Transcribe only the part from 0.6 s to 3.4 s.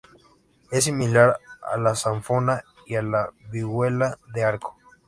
Es similar a la zanfona y a la